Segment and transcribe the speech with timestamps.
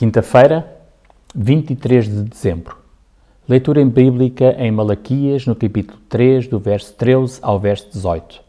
[0.00, 0.66] Quinta-feira,
[1.34, 2.78] 23 de dezembro.
[3.46, 8.40] Leitura bíblica em Malaquias, no capítulo 3, do verso 13 ao verso 18.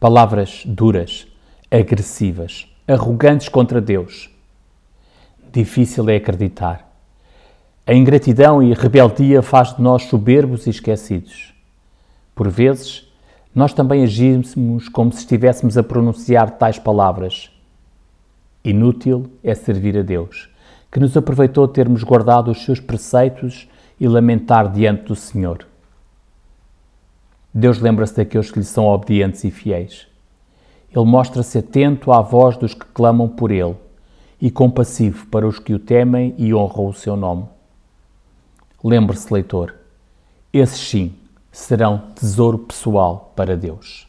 [0.00, 1.26] Palavras duras,
[1.70, 4.30] agressivas, arrogantes contra Deus.
[5.52, 6.90] Difícil é acreditar.
[7.86, 11.52] A ingratidão e a rebeldia faz de nós soberbos e esquecidos.
[12.34, 13.06] Por vezes,
[13.54, 17.50] nós também agimos como se estivéssemos a pronunciar tais palavras
[18.64, 20.48] Inútil é servir a Deus,
[20.90, 25.66] que nos aproveitou termos guardado os seus preceitos e lamentar diante do Senhor.
[27.52, 30.06] Deus lembra-se daqueles que lhe são obedientes e fiéis.
[30.94, 33.76] Ele mostra-se atento à voz dos que clamam por Ele
[34.40, 37.46] e compassivo para os que o temem e honram o seu nome.
[38.82, 39.74] Lembre-se, leitor,
[40.52, 41.14] esses sim
[41.50, 44.08] serão tesouro pessoal para Deus.